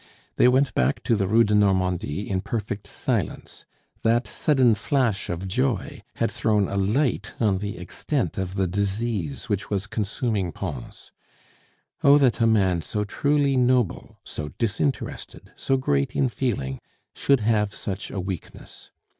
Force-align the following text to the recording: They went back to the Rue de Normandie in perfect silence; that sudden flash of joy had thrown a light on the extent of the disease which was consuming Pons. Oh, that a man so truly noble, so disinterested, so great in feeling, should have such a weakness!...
They 0.37 0.47
went 0.47 0.73
back 0.73 1.03
to 1.03 1.15
the 1.15 1.27
Rue 1.27 1.43
de 1.43 1.53
Normandie 1.53 2.27
in 2.27 2.41
perfect 2.41 2.87
silence; 2.87 3.65
that 4.01 4.25
sudden 4.25 4.73
flash 4.73 5.29
of 5.29 5.47
joy 5.47 6.01
had 6.15 6.31
thrown 6.31 6.67
a 6.67 6.75
light 6.75 7.33
on 7.39 7.59
the 7.59 7.77
extent 7.77 8.39
of 8.39 8.55
the 8.55 8.65
disease 8.65 9.47
which 9.47 9.69
was 9.69 9.85
consuming 9.85 10.53
Pons. 10.53 11.11
Oh, 12.03 12.17
that 12.17 12.41
a 12.41 12.47
man 12.47 12.81
so 12.81 13.03
truly 13.03 13.55
noble, 13.55 14.17
so 14.23 14.47
disinterested, 14.57 15.51
so 15.55 15.77
great 15.77 16.15
in 16.15 16.29
feeling, 16.29 16.79
should 17.13 17.41
have 17.41 17.71
such 17.71 18.09
a 18.09 18.19
weakness!... 18.19 18.89